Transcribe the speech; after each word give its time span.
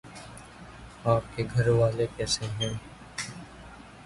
آپ 1.05 1.23
کے 1.35 1.43
گھر 1.53 1.67
والے 1.69 2.07
کیسے 2.17 2.45
ہے 2.59 2.71